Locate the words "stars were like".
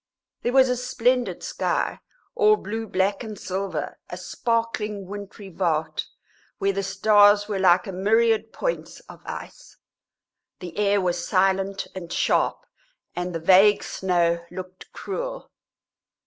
6.81-7.85